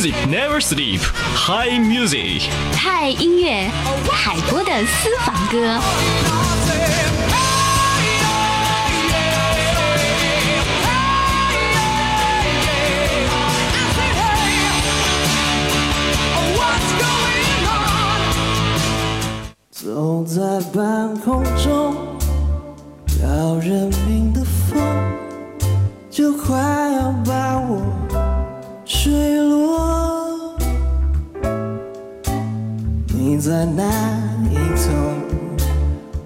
[0.00, 1.00] Music never sleep,
[1.34, 2.48] high music。
[2.74, 3.70] 嗨音乐，
[4.10, 5.78] 海波的私房歌。
[19.70, 21.94] 走在半空中，
[23.22, 24.80] 要人命的风，
[26.10, 27.12] 就快要
[33.50, 33.82] 在哪
[34.48, 34.92] 一头？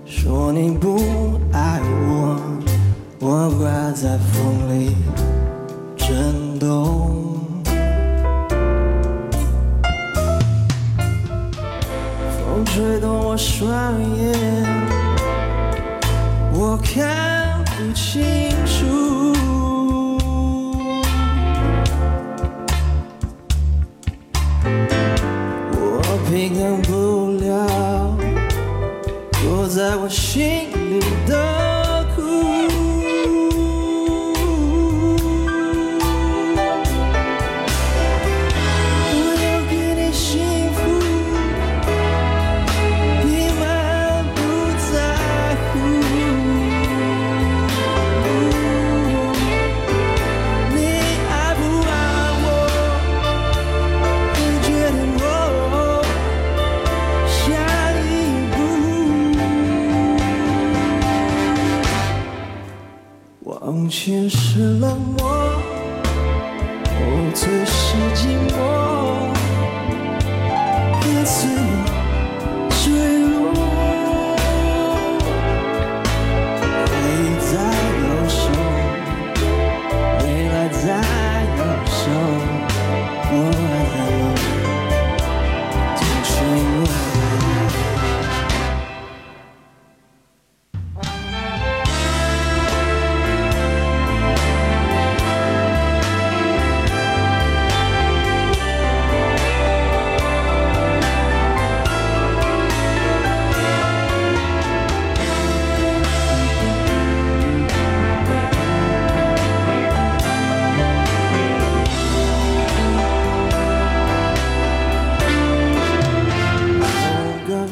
[0.04, 0.98] 说你不
[1.52, 2.38] 爱我，
[3.18, 4.94] 我挂在风里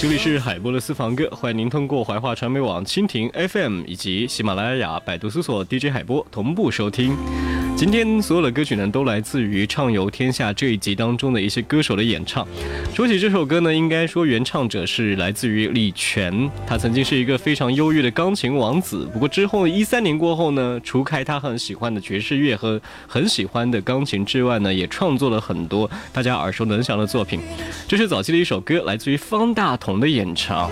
[0.00, 7.16] 这里是海波的私房歌，欢迎您通过怀化传媒网、蜻蜓 FM 以及喜马拉雅、百度搜索 DJ 海波同步收听。
[7.76, 12.46] 今天所有的歌曲呢，都来自于《畅游天下》这一集当中的一些歌手的演唱。
[12.92, 19.08] 说起这首歌呢，应该说原唱者是来自于李泉，他曾经是一个非常忧郁的钢琴王子。
[19.12, 27.40] 不过之后一三年过后呢，除开他很喜欢的爵士乐和很喜欢的钢琴之外呢，也创作了很多大家耳熟能详的作品。
[27.86, 30.70] 这是早期的一首歌，来自于方大同同的演唱。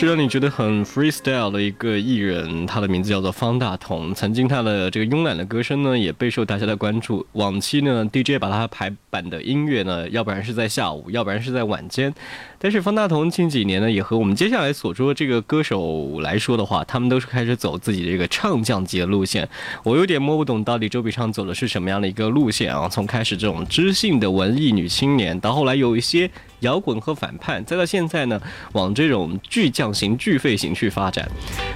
[0.00, 4.14] 是让你觉得很 freestyle 的一个艺人，他的名字叫做方大同。
[4.14, 7.26] 曾经他的这个慵懒的歌声呢，也备受大家的关注。
[7.32, 12.14] 往期呢，DJ 把他排版的音乐呢，要不然是在下午，要不然是在晚间。
[12.58, 19.46] 但是方大同近几年呢，也和我们接下来所说的这个歌手来说的话，他们都是开始走自己的一个唱将级的路线。
[19.82, 22.88] 我有点摸不懂到底周笔畅走的是什么样的一个路线啊？
[22.88, 26.30] 从开始这种知性的文艺女青年，到后来有一些。
[26.60, 28.40] 摇滚和反叛，再到现在呢，
[28.72, 31.28] 往这种巨匠型、巨肺型去发展。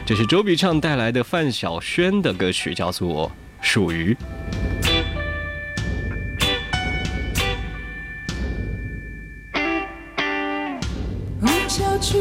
[0.06, 3.28] 这是周笔畅带来的范晓萱的歌曲，叫做
[3.60, 4.14] 《属于》。
[11.66, 12.18] 小区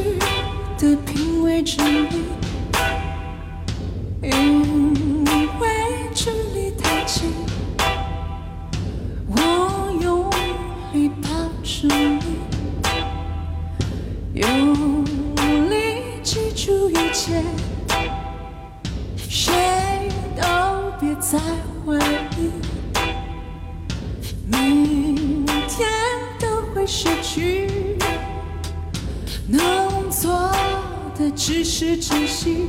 [0.79, 2.07] 的品味之一，
[17.23, 17.41] 切，
[19.29, 19.53] 谁
[20.35, 20.43] 都
[20.99, 21.39] 别再
[21.85, 21.97] 怀
[22.37, 22.51] 疑，
[24.45, 25.87] 明天
[26.37, 27.97] 都会失去，
[29.47, 30.51] 能做
[31.17, 32.67] 的只是珍惜。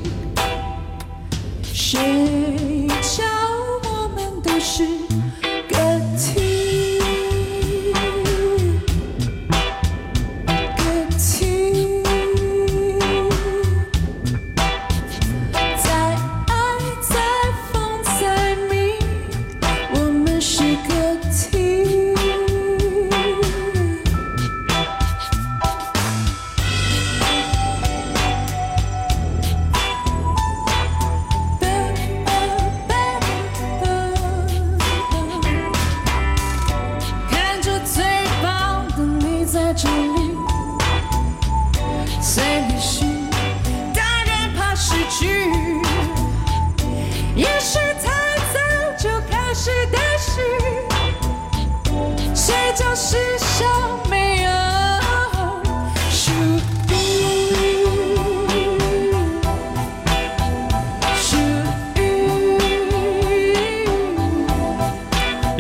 [1.73, 3.25] 谁叫
[3.91, 4.87] 我们都是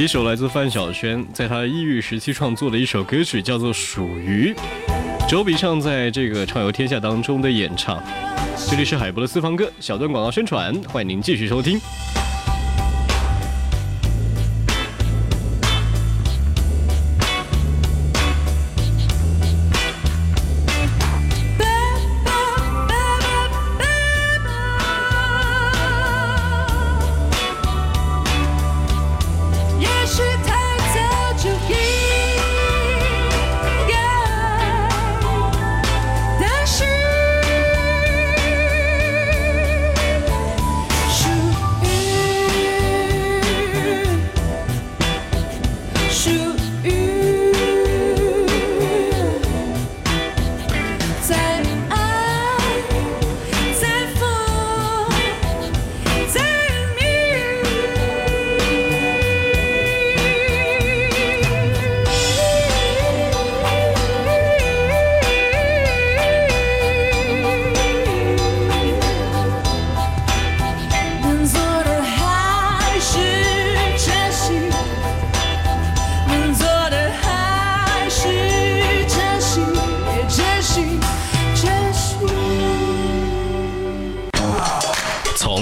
[0.05, 4.53] 一首来自范晓萱在她抑郁时期创作的一首歌曲，叫做《属于》。
[5.27, 8.03] 周笔畅在这个畅游天下当中的演唱。
[8.69, 11.81] 这里是海波的私房歌，小段广告宣传，欢迎您继续收听。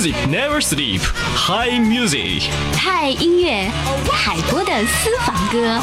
[0.00, 1.02] Never sleep.
[1.36, 2.50] High music.
[2.74, 3.70] 嗨音乐，
[4.10, 5.78] 海波的私房歌。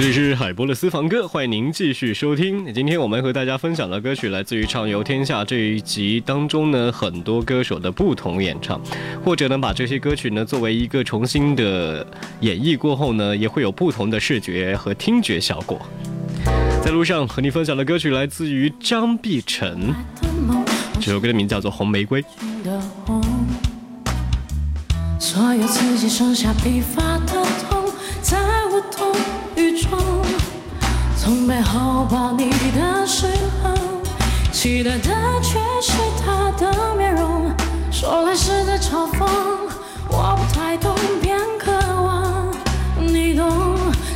[0.00, 2.72] 这里是海波的私房歌，欢迎您继续收听。
[2.72, 8.80] 今天我们和大家分享的歌曲来自于《畅游天下》这一集当中呢，很多歌手的不同演唱，
[9.22, 12.06] 或者呢把这些歌曲呢作为一个重新的
[12.40, 15.78] 演绎过后呢，也会有不同的视觉和听觉效果。
[16.82, 19.94] 在路上和你分享的歌曲来自于张碧晨，
[20.94, 22.22] 这首歌的名字叫做《红玫瑰》。
[25.18, 27.79] 所有刺激剩下疲乏的痛，
[31.30, 33.28] 从背后抱你的时
[33.62, 33.70] 候，
[34.50, 35.92] 期待的却是
[36.26, 37.48] 他的面容。
[37.92, 39.24] 说来是在嘲讽，
[40.08, 42.52] 我不太懂，便渴望
[42.98, 43.48] 你懂。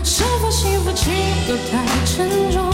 [0.03, 1.13] 是否幸福轻
[1.47, 2.74] 得太沉重？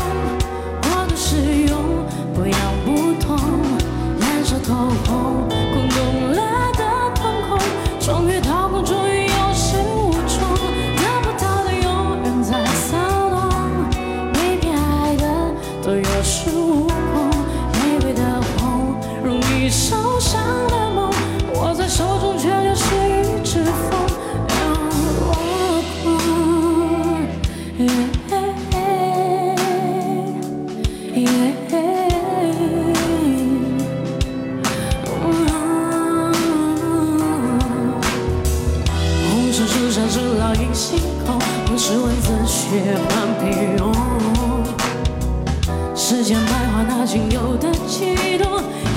[47.86, 48.89] 仅有的悸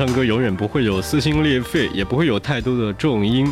[0.00, 3.46] 唱歌永远不会有撕心裂肺，也不会有太多的重音，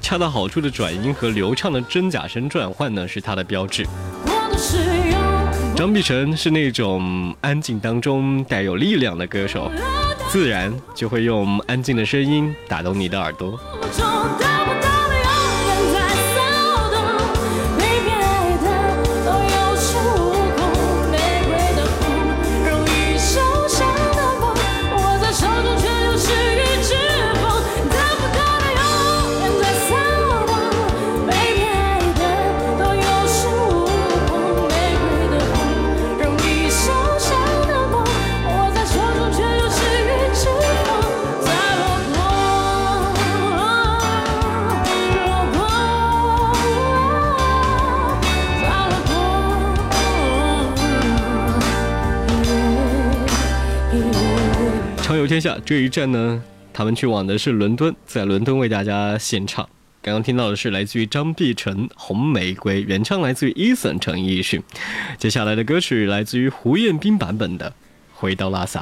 [0.00, 3.84] 恰到好处的转音和流畅的真假声转换呢，是它的标志。
[5.74, 9.68] 张碧晨是那种安静当中带有力量的歌手，
[10.28, 13.58] 自然就会用安静的声音打动你的耳朵。
[54.98, 59.68] 畅游天下这一站呢，他们去往的是伦敦，在伦敦为大家献唱。
[60.02, 64.62] 刚刚听到的是来自于张碧晨《红玫瑰》，原唱来自于 Eason 陈奕迅。
[65.18, 67.70] 接下来的歌曲来自于胡彦斌版本的
[68.14, 68.80] 《回到拉萨》。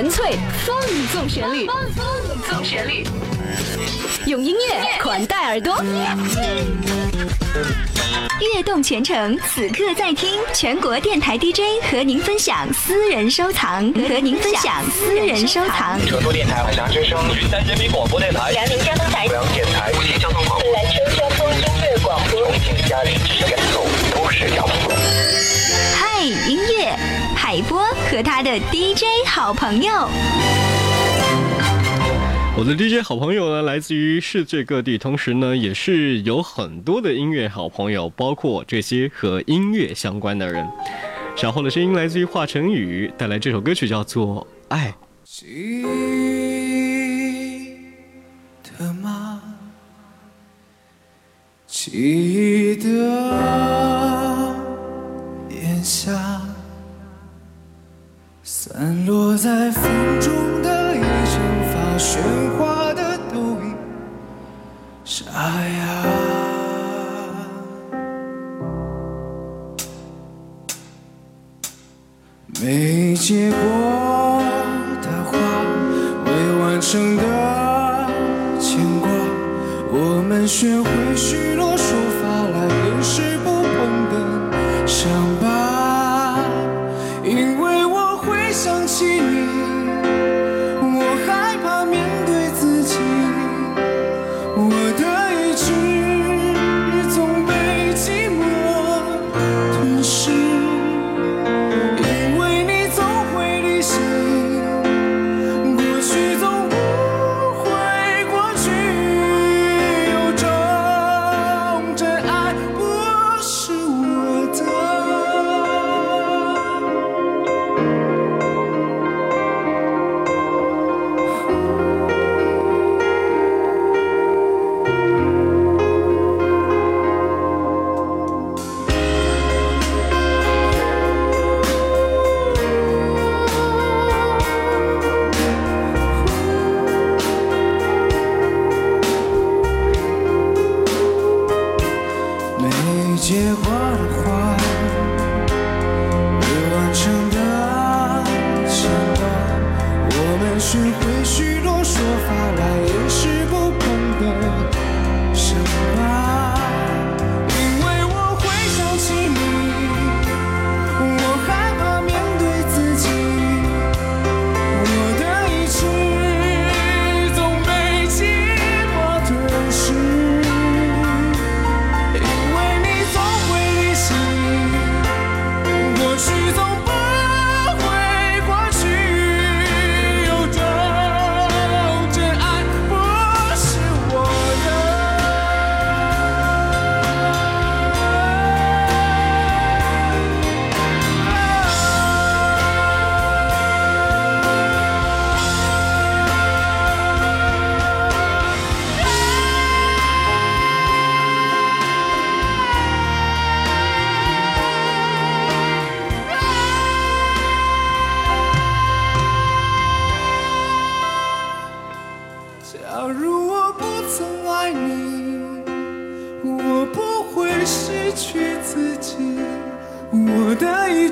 [0.00, 0.30] 纯粹
[0.64, 0.74] 放
[1.12, 1.76] 纵旋律，放
[2.48, 3.06] 纵旋律，
[4.24, 5.76] 用音乐款待耳朵。
[8.40, 16.00] 悦动全程，此刻在听，全国电台 DJ 和您分享私人收藏，和您分享私人收藏。
[16.06, 23.12] 成都电台海峡之声，云南人民广播电台，辽宁交通台，阜阳电台，无锡交通广播，兰州交通音乐广播，重庆嘉陵
[27.60, 29.92] 海波和他的 DJ 好朋友。
[32.56, 40.66] 我的 DJ 好朋友呢，来自于世界各地，同时呢，也是有很多的音乐好朋友，包括这些和音乐相关的人。
[41.36, 44.94] 稍后的声音来自于华晨宇，带来这首歌曲叫做《爱》。
[45.22, 45.82] 记
[48.78, 49.42] 得吗？
[51.66, 52.39] 记
[76.80, 77.22] 未完成的
[78.58, 79.08] 牵挂，
[79.92, 81.86] 我们学会许诺说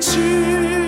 [0.09, 0.78] 去，